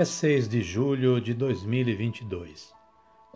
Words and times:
é 0.00 0.04
6 0.06 0.48
de 0.48 0.62
julho 0.62 1.20
de 1.20 1.34
2022, 1.34 2.72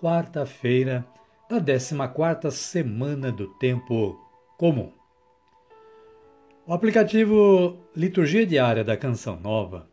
quarta-feira 0.01 1.07
da 1.47 1.61
14 2.09 2.57
semana 2.57 3.31
do 3.31 3.49
tempo 3.59 4.19
comum. 4.57 4.91
O 6.67 6.73
aplicativo 6.73 7.77
Liturgia 7.95 8.47
Diária 8.47 8.83
da 8.83 8.97
Canção 8.97 9.39
Nova 9.39 9.87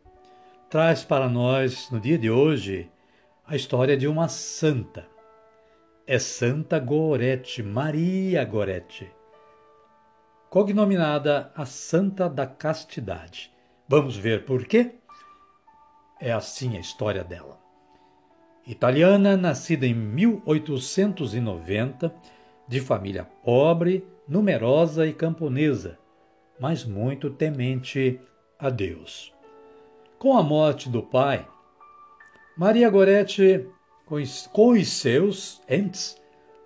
traz 0.70 1.04
para 1.04 1.28
nós, 1.28 1.90
no 1.90 2.00
dia 2.00 2.16
de 2.16 2.30
hoje, 2.30 2.90
a 3.46 3.54
história 3.54 3.94
de 3.94 4.08
uma 4.08 4.26
santa. 4.26 5.06
É 6.06 6.18
Santa 6.18 6.78
Gorete, 6.78 7.62
Maria 7.62 8.42
Gorete, 8.46 9.12
cognominada 10.48 11.52
a 11.54 11.66
Santa 11.66 12.30
da 12.30 12.46
Castidade. 12.46 13.52
Vamos 13.86 14.16
ver 14.16 14.46
por 14.46 14.64
quê? 14.64 15.01
É 16.24 16.30
assim 16.30 16.76
a 16.76 16.80
história 16.80 17.24
dela. 17.24 17.58
Italiana, 18.64 19.36
nascida 19.36 19.88
em 19.88 19.94
1890, 19.94 22.14
de 22.68 22.80
família 22.80 23.24
pobre, 23.42 24.06
numerosa 24.28 25.04
e 25.04 25.12
camponesa, 25.12 25.98
mas 26.60 26.84
muito 26.84 27.28
temente 27.28 28.20
a 28.56 28.70
Deus. 28.70 29.34
Com 30.16 30.38
a 30.38 30.44
morte 30.44 30.88
do 30.88 31.02
pai, 31.02 31.44
Maria 32.56 32.88
Goretti, 32.88 33.66
com 34.06 34.70
os 34.70 34.88
seus 34.88 35.60
entes, 35.68 36.16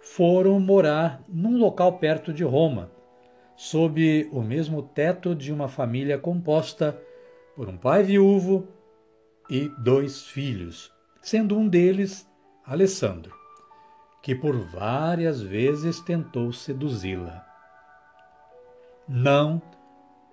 foram 0.03 0.61
morar 0.61 1.25
num 1.27 1.57
local 1.57 1.95
perto 1.95 2.31
de 2.31 2.45
Roma, 2.45 2.91
sob 3.57 4.29
o 4.31 4.43
mesmo 4.43 4.83
teto 4.83 5.34
de 5.34 5.51
uma 5.51 5.67
família 5.67 6.19
composta 6.19 7.00
por 7.56 7.71
um 7.71 7.78
pai 7.78 8.03
viúvo 8.03 8.75
e 9.49 9.69
dois 9.79 10.27
filhos, 10.27 10.93
sendo 11.23 11.57
um 11.57 11.69
deles 11.69 12.29
Alessandro, 12.65 13.33
que 14.23 14.34
por 14.34 14.57
várias 14.59 15.41
vezes 15.41 16.01
tentou 16.01 16.53
seduzi-la. 16.53 17.47
Não, 19.09 19.62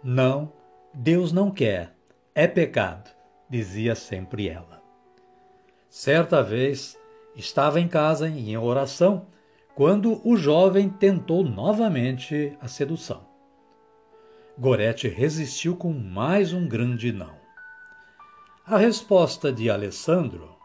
não, 0.03 0.51
Deus 0.93 1.31
não 1.31 1.51
quer, 1.51 1.95
é 2.33 2.47
pecado, 2.47 3.11
dizia 3.47 3.93
sempre 3.93 4.49
ela. 4.49 4.81
Certa 5.87 6.41
vez 6.41 6.97
estava 7.35 7.79
em 7.79 7.87
casa 7.87 8.27
em 8.27 8.57
oração 8.57 9.27
quando 9.75 10.27
o 10.27 10.35
jovem 10.35 10.89
tentou 10.89 11.43
novamente 11.43 12.57
a 12.59 12.67
sedução. 12.67 13.27
Gorete 14.57 15.07
resistiu 15.07 15.75
com 15.75 15.93
mais 15.93 16.51
um 16.51 16.67
grande 16.67 17.11
não. 17.11 17.42
A 18.65 18.77
resposta 18.77 19.51
de 19.51 19.69
Alessandro 19.69 20.55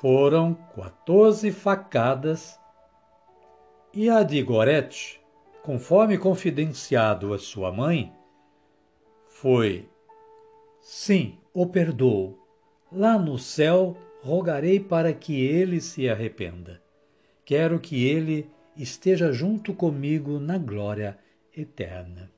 foram 0.00 0.54
14 0.74 1.52
facadas 1.52 2.58
e 3.92 4.08
a 4.08 4.22
de 4.22 4.42
Gorete, 4.42 5.20
conforme 5.62 6.16
confidenciado 6.16 7.34
a 7.34 7.38
sua 7.38 7.70
mãe, 7.70 8.10
foi: 9.26 9.90
Sim, 10.80 11.38
o 11.52 11.66
perdoo. 11.66 12.38
Lá 12.90 13.18
no 13.18 13.38
céu 13.38 13.94
rogarei 14.22 14.80
para 14.80 15.12
que 15.12 15.38
ele 15.38 15.82
se 15.82 16.08
arrependa. 16.08 16.82
Quero 17.44 17.78
que 17.78 18.06
ele 18.06 18.50
esteja 18.74 19.30
junto 19.32 19.74
comigo 19.74 20.38
na 20.38 20.56
glória 20.56 21.18
eterna. 21.54 22.32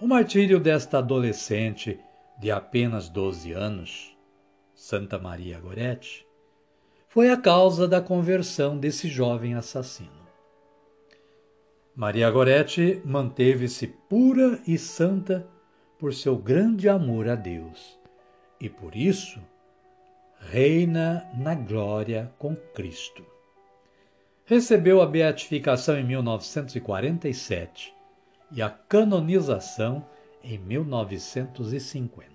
O 0.00 0.06
martírio 0.08 0.58
desta 0.58 0.98
adolescente 0.98 2.00
de 2.42 2.50
apenas 2.50 3.08
12 3.08 3.52
anos, 3.52 4.18
Santa 4.74 5.16
Maria 5.16 5.60
Goretti, 5.60 6.26
foi 7.06 7.30
a 7.30 7.36
causa 7.36 7.86
da 7.86 8.00
conversão 8.00 8.76
desse 8.76 9.08
jovem 9.08 9.54
assassino. 9.54 10.10
Maria 11.94 12.28
Goretti 12.32 13.00
manteve-se 13.04 13.86
pura 13.86 14.60
e 14.66 14.76
santa 14.76 15.46
por 16.00 16.12
seu 16.12 16.36
grande 16.36 16.88
amor 16.88 17.28
a 17.28 17.36
Deus 17.36 17.96
e 18.60 18.68
por 18.68 18.96
isso 18.96 19.38
reina 20.40 21.24
na 21.38 21.54
glória 21.54 22.32
com 22.40 22.56
Cristo. 22.56 23.24
Recebeu 24.44 25.00
a 25.00 25.06
beatificação 25.06 25.96
em 25.96 26.02
1947 26.02 27.94
e 28.50 28.60
a 28.60 28.68
canonização 28.68 30.04
em 30.42 30.58
1950. 30.58 32.31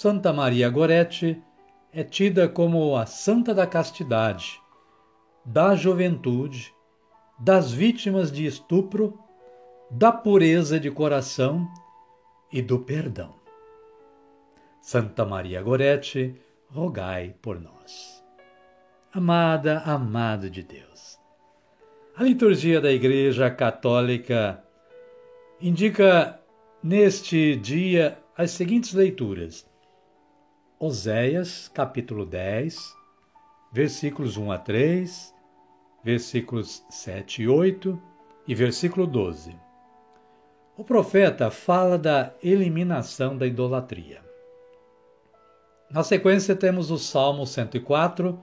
Santa 0.00 0.32
Maria 0.32 0.70
Goretti 0.70 1.42
é 1.92 2.04
tida 2.04 2.48
como 2.48 2.94
a 2.94 3.04
santa 3.04 3.52
da 3.52 3.66
castidade, 3.66 4.62
da 5.44 5.74
juventude, 5.74 6.72
das 7.36 7.72
vítimas 7.72 8.30
de 8.30 8.46
estupro, 8.46 9.18
da 9.90 10.12
pureza 10.12 10.78
de 10.78 10.88
coração 10.88 11.66
e 12.52 12.62
do 12.62 12.78
perdão. 12.78 13.34
Santa 14.80 15.26
Maria 15.26 15.60
Goretti, 15.60 16.32
rogai 16.70 17.34
por 17.42 17.60
nós. 17.60 18.24
Amada, 19.12 19.80
amado 19.80 20.48
de 20.48 20.62
Deus. 20.62 21.18
A 22.14 22.22
liturgia 22.22 22.80
da 22.80 22.92
Igreja 22.92 23.50
Católica 23.50 24.62
indica 25.60 26.40
neste 26.80 27.56
dia 27.56 28.16
as 28.36 28.52
seguintes 28.52 28.94
leituras: 28.94 29.67
Oséias, 30.80 31.66
capítulo 31.66 32.24
10, 32.24 32.96
versículos 33.72 34.36
1 34.36 34.52
a 34.52 34.58
3, 34.58 35.34
versículos 36.04 36.84
7 36.88 37.42
e 37.42 37.48
8 37.48 38.00
e 38.46 38.54
versículo 38.54 39.04
12. 39.04 39.58
O 40.76 40.84
profeta 40.84 41.50
fala 41.50 41.98
da 41.98 42.32
eliminação 42.40 43.36
da 43.36 43.44
idolatria. 43.44 44.22
Na 45.90 46.04
sequência, 46.04 46.54
temos 46.54 46.92
o 46.92 46.98
Salmo 46.98 47.44
104, 47.44 48.38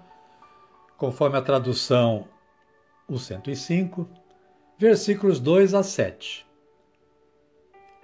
conforme 0.98 1.38
a 1.38 1.42
tradução, 1.42 2.28
o 3.08 3.18
105, 3.18 4.10
versículos 4.78 5.40
2 5.40 5.74
a 5.74 5.84
7. 5.84 6.46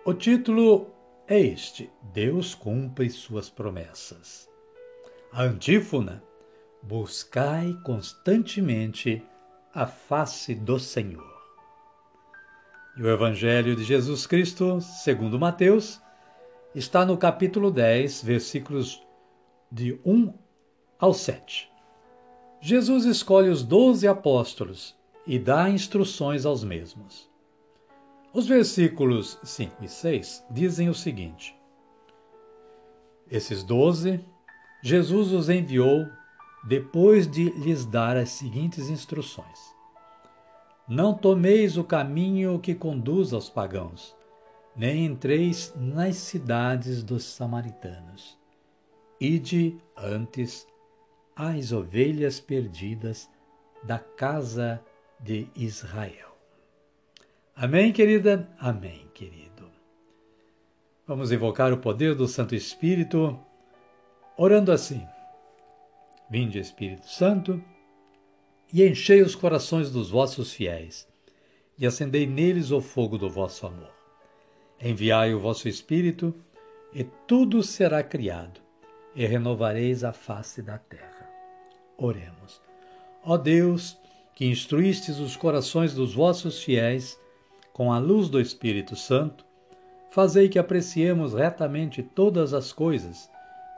O 0.06 0.13
título 0.13 1.00
é 1.31 1.39
este: 1.39 1.89
Deus 2.13 2.54
cumpre 2.54 3.10
suas 3.10 3.50
promessas. 3.50 4.50
A 5.31 5.44
antífona: 5.44 6.22
Buscai 6.83 7.74
constantemente 7.86 9.24
a 9.74 9.88
face 9.88 10.54
do 10.54 10.78
Senhor. 10.78 11.31
E 12.98 13.04
o 13.04 13.10
Evangelho 13.10 13.78
de 13.78 13.86
Jesus 13.86 14.28
Cristo, 14.28 14.81
segundo 14.81 15.39
Mateus, 15.39 16.01
está 16.75 17.06
no 17.06 17.18
capítulo 17.18 17.72
10, 17.72 18.24
versículos 18.24 19.01
de 19.72 19.98
1 20.06 20.33
ao 21.00 21.13
7. 21.13 21.72
Jesus 22.60 23.06
escolhe 23.06 23.48
os 23.48 23.63
doze 23.63 24.06
apóstolos 24.06 24.98
e 25.25 25.39
dá 25.39 25.69
instruções 25.69 26.45
aos 26.45 26.62
mesmos. 26.62 27.31
Os 28.33 28.48
versículos 28.48 29.38
5 29.44 29.83
e 29.83 29.89
6 29.89 30.45
dizem 30.50 30.88
o 30.88 30.94
seguinte: 30.94 31.54
Esses 33.30 33.62
doze, 33.62 34.24
Jesus 34.81 35.33
os 35.33 35.50
enviou 35.50 36.07
depois 36.63 37.30
de 37.30 37.50
lhes 37.50 37.86
dar 37.86 38.16
as 38.16 38.30
seguintes 38.30 38.89
instruções: 38.89 39.60
Não 40.88 41.13
tomeis 41.13 41.75
o 41.75 41.83
caminho 41.83 42.57
que 42.57 42.74
conduz 42.74 43.33
aos 43.33 43.50
pagãos, 43.50 44.16
nem 44.78 45.06
entreis 45.06 45.74
nas 45.75 46.16
cidades 46.16 47.04
dos 47.04 47.25
samaritanos. 47.25 48.39
Ide 49.19 49.78
antes 49.98 50.66
às 51.36 51.74
ovelhas 51.74 52.39
perdidas 52.39 53.30
da 53.83 54.00
casa 54.00 54.81
de 55.19 55.50
Israel. 55.54 56.31
Amém, 57.61 57.93
querida? 57.93 58.49
Amém, 58.57 59.07
querido. 59.13 59.69
Vamos 61.05 61.31
invocar 61.31 61.71
o 61.71 61.77
poder 61.77 62.15
do 62.15 62.27
Santo 62.27 62.55
Espírito, 62.55 63.39
orando 64.35 64.71
assim: 64.71 65.07
Vinde, 66.27 66.57
Espírito 66.57 67.07
Santo, 67.07 67.63
e 68.73 68.83
enchei 68.83 69.21
os 69.21 69.35
corações 69.35 69.91
dos 69.91 70.09
vossos 70.09 70.51
fiéis, 70.51 71.07
e 71.77 71.85
acendei 71.85 72.25
neles 72.25 72.71
o 72.71 72.81
fogo 72.81 73.15
do 73.15 73.29
vosso 73.29 73.67
amor. 73.67 73.93
Enviai 74.81 75.31
o 75.31 75.39
vosso 75.39 75.69
Espírito, 75.69 76.33
e 76.91 77.03
tudo 77.27 77.61
será 77.61 78.01
criado, 78.01 78.59
e 79.15 79.23
renovareis 79.23 80.03
a 80.03 80.11
face 80.11 80.63
da 80.63 80.79
terra. 80.79 81.29
Oremos. 81.95 82.59
Ó 83.23 83.37
Deus, 83.37 83.95
que 84.33 84.47
instruístes 84.47 85.19
os 85.19 85.35
corações 85.35 85.93
dos 85.93 86.15
vossos 86.15 86.63
fiéis 86.63 87.21
com 87.73 87.91
a 87.91 88.00
luz 88.00 88.29
do 88.29 88.39
Espírito 88.39 88.95
Santo, 88.95 89.45
fazei 90.09 90.50
que 90.50 90.59
apreciemos 90.59 91.33
retamente 91.33 92.03
todas 92.03 92.53
as 92.53 92.73
coisas, 92.73 93.29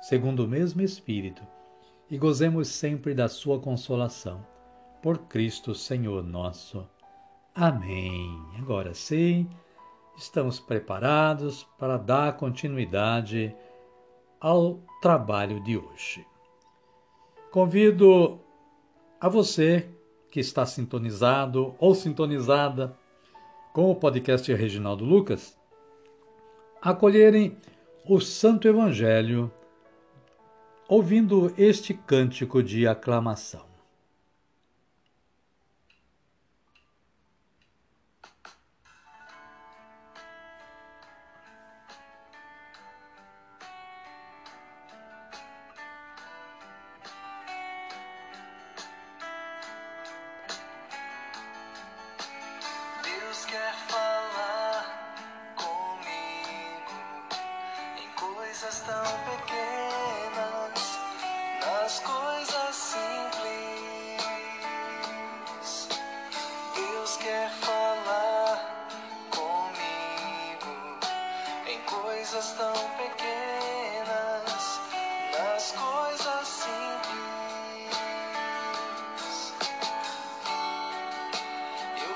segundo 0.01 0.45
o 0.45 0.47
mesmo 0.47 0.81
Espírito, 0.81 1.43
e 2.09 2.17
gozemos 2.17 2.67
sempre 2.67 3.13
da 3.13 3.27
sua 3.27 3.59
consolação. 3.59 4.45
Por 5.01 5.17
Cristo 5.19 5.75
Senhor 5.75 6.23
nosso. 6.23 6.87
Amém. 7.53 8.41
Agora 8.57 8.93
sim, 8.93 9.49
estamos 10.17 10.59
preparados 10.59 11.63
para 11.77 11.97
dar 11.97 12.37
continuidade 12.37 13.55
ao 14.39 14.79
trabalho 15.01 15.61
de 15.63 15.77
hoje. 15.77 16.25
Convido 17.51 18.39
a 19.21 19.29
você 19.29 19.87
que 20.31 20.39
está 20.39 20.65
sintonizado 20.65 21.75
ou 21.77 21.93
sintonizada 21.93 22.97
com 23.73 23.89
o 23.89 23.95
podcast 23.95 24.53
Reginaldo 24.53 25.03
Lucas, 25.03 25.57
acolherem 26.79 27.57
o 28.07 28.21
Santo 28.21 28.67
Evangelho 28.67 29.51
ouvindo 30.87 31.51
este 31.57 31.91
cântico 31.91 32.61
de 32.61 32.87
aclamação. 32.87 33.72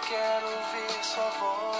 O 0.09 1.76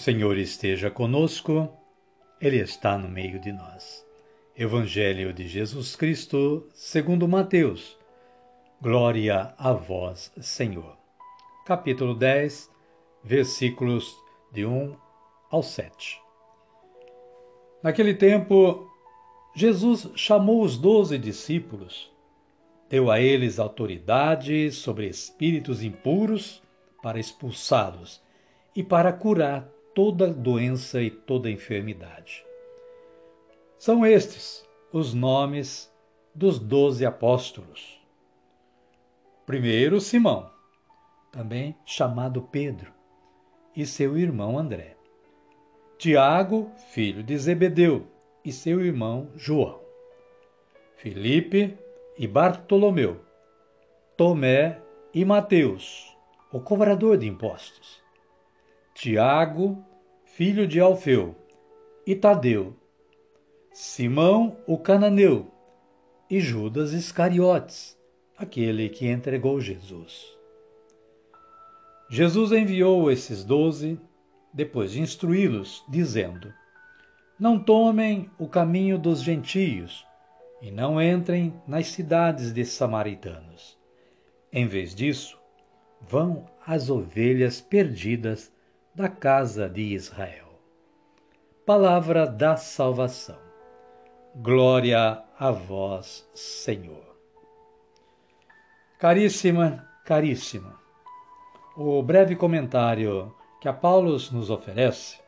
Senhor 0.00 0.38
esteja 0.38 0.90
conosco, 0.90 1.70
Ele 2.40 2.56
está 2.56 2.96
no 2.96 3.06
meio 3.06 3.38
de 3.38 3.52
nós. 3.52 4.02
Evangelho 4.56 5.30
de 5.30 5.46
Jesus 5.46 5.94
Cristo, 5.94 6.66
segundo 6.72 7.28
Mateus. 7.28 7.98
Glória 8.80 9.54
a 9.58 9.74
vós, 9.74 10.32
Senhor. 10.40 10.96
Capítulo 11.66 12.14
10, 12.14 12.70
versículos 13.22 14.16
de 14.50 14.64
1 14.64 14.96
ao 15.50 15.62
7. 15.62 16.18
Naquele 17.82 18.14
tempo, 18.14 18.90
Jesus 19.54 20.08
chamou 20.14 20.62
os 20.62 20.78
doze 20.78 21.18
discípulos, 21.18 22.10
deu 22.88 23.10
a 23.10 23.20
eles 23.20 23.58
autoridade 23.58 24.72
sobre 24.72 25.06
espíritos 25.08 25.82
impuros 25.82 26.62
para 27.02 27.20
expulsá-los 27.20 28.22
e 28.74 28.82
para 28.82 29.12
curar 29.12 29.70
toda 29.94 30.32
doença 30.32 31.02
e 31.02 31.10
toda 31.10 31.50
enfermidade. 31.50 32.44
São 33.78 34.04
estes 34.04 34.66
os 34.92 35.14
nomes 35.14 35.92
dos 36.34 36.58
doze 36.58 37.04
apóstolos. 37.04 38.00
Primeiro, 39.46 40.00
Simão, 40.00 40.50
também 41.32 41.76
chamado 41.84 42.42
Pedro, 42.42 42.92
e 43.74 43.86
seu 43.86 44.16
irmão 44.16 44.58
André. 44.58 44.96
Tiago, 45.98 46.70
filho 46.92 47.22
de 47.22 47.36
Zebedeu, 47.36 48.06
e 48.44 48.52
seu 48.52 48.80
irmão 48.84 49.30
João. 49.36 49.80
Felipe 50.96 51.76
e 52.16 52.26
Bartolomeu. 52.26 53.20
Tomé 54.16 54.80
e 55.14 55.24
Mateus, 55.24 56.16
o 56.52 56.60
cobrador 56.60 57.16
de 57.16 57.26
impostos. 57.26 57.99
Tiago, 59.02 59.82
filho 60.24 60.68
de 60.68 60.78
Alfeu, 60.78 61.34
e 62.06 62.14
Tadeu, 62.14 62.76
Simão 63.72 64.58
o 64.66 64.76
cananeu 64.76 65.50
e 66.28 66.38
Judas 66.38 66.92
Iscariotes, 66.92 67.98
aquele 68.36 68.90
que 68.90 69.08
entregou 69.08 69.58
Jesus. 69.58 70.36
Jesus 72.10 72.52
enviou 72.52 73.10
esses 73.10 73.42
doze, 73.42 73.98
depois 74.52 74.92
de 74.92 75.00
instruí-los, 75.00 75.82
dizendo: 75.88 76.52
Não 77.38 77.58
tomem 77.58 78.30
o 78.38 78.46
caminho 78.46 78.98
dos 78.98 79.22
gentios 79.22 80.04
e 80.60 80.70
não 80.70 81.00
entrem 81.00 81.54
nas 81.66 81.86
cidades 81.86 82.52
de 82.52 82.66
samaritanos. 82.66 83.78
Em 84.52 84.66
vez 84.66 84.94
disso, 84.94 85.40
vão 86.02 86.44
às 86.66 86.90
ovelhas 86.90 87.62
perdidas 87.62 88.52
da 88.94 89.08
casa 89.08 89.68
de 89.68 89.82
Israel. 89.82 90.48
Palavra 91.64 92.26
da 92.26 92.56
salvação. 92.56 93.38
Glória 94.34 95.22
a 95.38 95.50
vós, 95.50 96.28
Senhor. 96.34 97.16
Caríssima, 98.98 99.88
caríssima, 100.04 100.78
o 101.76 102.02
breve 102.02 102.34
comentário 102.34 103.34
que 103.60 103.68
a 103.68 103.72
Paulo 103.72 104.12
nos 104.32 104.50
oferece 104.50 105.18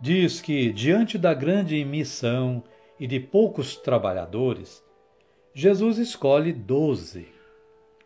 diz 0.00 0.40
que, 0.40 0.72
diante 0.72 1.16
da 1.16 1.32
grande 1.32 1.82
missão 1.84 2.62
e 2.98 3.06
de 3.06 3.20
poucos 3.20 3.76
trabalhadores, 3.76 4.84
Jesus 5.54 5.98
escolhe 5.98 6.52
doze, 6.52 7.28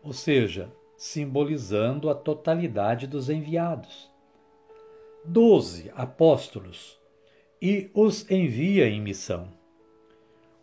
ou 0.03 0.13
seja, 0.13 0.71
simbolizando 0.95 2.09
a 2.09 2.15
totalidade 2.15 3.07
dos 3.07 3.29
enviados. 3.29 4.08
Doze 5.25 5.91
apóstolos 5.95 6.97
e 7.61 7.91
os 7.93 8.29
envia 8.31 8.87
em 8.87 9.01
missão. 9.01 9.49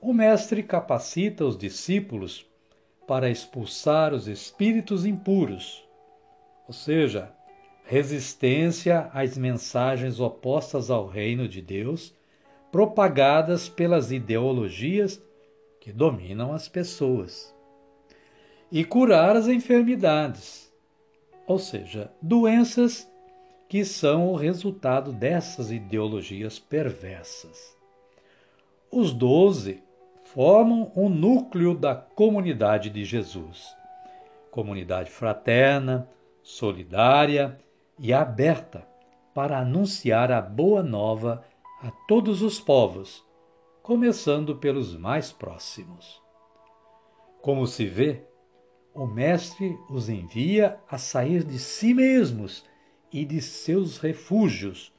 O 0.01 0.15
Mestre 0.15 0.63
capacita 0.63 1.45
os 1.45 1.59
discípulos 1.59 2.47
para 3.07 3.31
expulsar 3.31 4.15
os 4.15 4.27
espíritos 4.27 5.05
impuros, 5.05 5.87
ou 6.67 6.73
seja, 6.73 7.31
resistência 7.85 9.11
às 9.13 9.37
mensagens 9.37 10.19
opostas 10.19 10.91
ao 10.91 11.07
reino 11.07 11.47
de 11.47 11.61
Deus, 11.61 12.15
propagadas 12.73 13.69
pelas 13.69 14.11
ideologias 14.11 15.23
que 15.81 15.93
dominam 15.93 16.53
as 16.53 16.67
pessoas. 16.67 17.55
E 18.73 18.85
curar 18.85 19.37
as 19.37 19.47
enfermidades, 19.47 20.73
ou 21.47 21.59
seja, 21.59 22.11
doenças 22.21 23.09
que 23.69 23.85
são 23.85 24.29
o 24.29 24.37
resultado 24.37 25.13
dessas 25.13 25.71
ideologias 25.71 26.59
perversas. 26.59 27.77
Os 28.91 29.13
doze 29.13 29.83
formam 30.25 30.93
o 30.95 31.09
núcleo 31.09 31.75
da 31.75 31.95
comunidade 31.95 32.91
de 32.91 33.05
Jesus. 33.05 33.75
Comunidade 34.51 35.11
fraterna, 35.11 36.09
solidária 36.43 37.59
e 37.99 38.13
aberta 38.13 38.87
para 39.35 39.59
anunciar 39.59 40.31
a 40.31 40.41
boa 40.41 40.83
nova 40.83 41.45
a 41.83 41.91
todos 42.09 42.43
os 42.43 42.59
povos, 42.59 43.25
começando 43.83 44.57
pelos 44.57 44.97
mais 44.97 45.33
próximos. 45.33 46.23
Como 47.43 47.67
se 47.67 47.87
vê, 47.87 48.25
o 48.95 49.07
Mestre 49.07 49.79
os 49.91 50.09
envia 50.09 50.79
a 50.89 50.97
sair 50.97 51.45
de 51.45 51.59
si 51.59 51.93
mesmos 51.93 52.65
e 53.17 53.25
de 53.25 53.41
seus 53.41 53.97
refúgios 53.97 54.93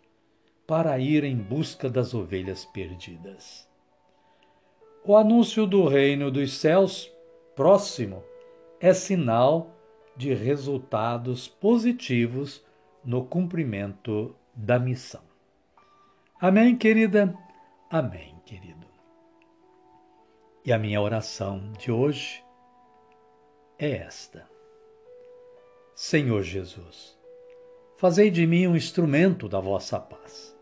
para 0.66 0.98
ir 0.98 1.24
em 1.24 1.38
busca 1.38 1.88
das 1.88 2.16
ovelhas 2.16 2.66
perdidas. 2.66 3.70
O 5.06 5.16
anúncio 5.16 5.68
do 5.68 5.88
reino 5.88 6.32
dos 6.32 6.58
céus 6.58 7.12
próximo 7.56 8.24
é 8.80 8.92
sinal 8.92 9.72
de 10.16 10.34
resultados 10.34 11.48
positivos 11.48 12.66
no 13.06 13.24
cumprimento 13.24 14.36
da 14.56 14.80
missão. 14.80 15.22
Amém, 16.42 16.76
querida? 16.76 17.38
Amém, 17.88 18.34
querido. 18.48 18.88
E 20.66 20.74
a 20.74 20.80
minha 20.80 21.00
oração 21.00 21.72
de 21.74 21.92
hoje 21.92 22.44
é 23.78 23.92
esta: 23.92 24.50
Senhor 25.94 26.42
Jesus, 26.42 27.17
fazei 27.98 28.30
de 28.30 28.46
mim 28.46 28.68
um 28.68 28.76
instrumento 28.76 29.50
da 29.50 29.60
vossa 29.60 30.00
paz, 30.00 30.56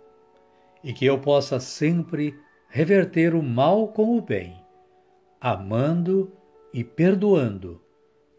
e 0.83 0.93
que 0.93 1.05
eu 1.05 1.19
possa 1.19 1.59
sempre 1.59 2.33
reverter 2.69 3.35
o 3.35 3.43
mal 3.43 3.89
com 3.89 4.17
o 4.17 4.21
bem, 4.21 4.59
amando 5.39 6.31
e 6.73 6.83
perdoando, 6.83 7.81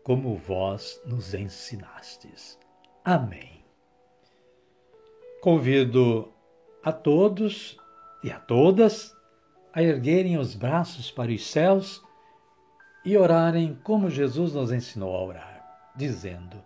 como 0.03 0.37
vós 0.37 1.01
nos 1.05 1.35
ensinastes. 1.35 2.59
Amém. 3.05 3.65
Convido 5.41 6.33
a 6.83 6.93
todos 6.93 7.77
e 8.23 8.31
a 8.31 8.41
todas 8.41 9.15
a 9.73 9.83
erguerem 9.83 10.39
os 10.39 10.55
braços 10.55 11.11
para 11.11 11.31
os 11.31 11.47
céus 11.47 12.03
e 13.05 13.17
orarem 13.17 13.79
como 13.85 14.09
Jesus 14.09 14.55
nos 14.55 14.73
ensinou 14.73 15.15
a 15.15 15.23
orar, 15.23 15.93
dizendo: 15.95 16.66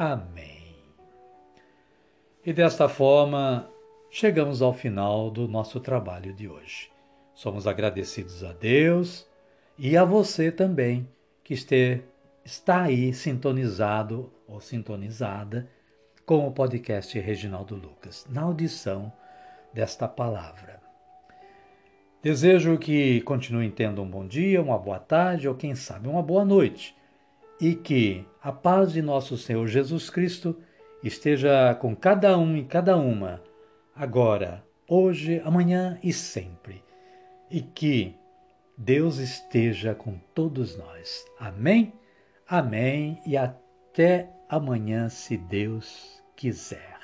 Amém. 0.00 0.64
E 2.42 2.54
desta 2.54 2.88
forma, 2.88 3.68
chegamos 4.10 4.62
ao 4.62 4.72
final 4.72 5.30
do 5.30 5.46
nosso 5.46 5.78
trabalho 5.78 6.32
de 6.32 6.48
hoje. 6.48 6.90
Somos 7.34 7.66
agradecidos 7.66 8.42
a 8.42 8.54
Deus 8.54 9.28
e 9.76 9.98
a 9.98 10.02
você 10.02 10.50
também 10.50 11.06
que 11.44 11.52
está 12.42 12.80
aí 12.80 13.12
sintonizado 13.12 14.32
ou 14.48 14.58
sintonizada 14.58 15.68
com 16.24 16.48
o 16.48 16.50
podcast 16.50 17.20
Reginaldo 17.20 17.76
Lucas, 17.76 18.26
na 18.30 18.40
audição 18.40 19.12
desta 19.70 20.08
palavra. 20.08 20.80
Desejo 22.22 22.78
que 22.78 23.20
continuem 23.20 23.70
tendo 23.70 24.00
um 24.00 24.08
bom 24.08 24.26
dia, 24.26 24.62
uma 24.62 24.78
boa 24.78 24.98
tarde 24.98 25.46
ou, 25.46 25.54
quem 25.54 25.74
sabe, 25.74 26.08
uma 26.08 26.22
boa 26.22 26.42
noite 26.42 26.98
e 27.60 27.74
que 27.74 28.24
a 28.42 28.50
paz 28.50 28.92
de 28.92 29.02
nosso 29.02 29.36
Senhor 29.36 29.66
Jesus 29.66 30.08
Cristo 30.08 30.56
esteja 31.02 31.74
com 31.74 31.94
cada 31.94 32.36
um 32.38 32.56
e 32.56 32.64
cada 32.64 32.96
uma, 32.96 33.42
agora, 33.94 34.64
hoje, 34.88 35.40
amanhã 35.44 35.98
e 36.02 36.12
sempre. 36.12 36.82
E 37.50 37.60
que 37.60 38.14
Deus 38.76 39.18
esteja 39.18 39.94
com 39.94 40.18
todos 40.34 40.76
nós. 40.76 41.24
Amém? 41.38 41.92
Amém 42.48 43.20
e 43.26 43.36
até 43.36 44.30
amanhã, 44.48 45.08
se 45.08 45.36
Deus 45.36 46.22
quiser. 46.34 46.99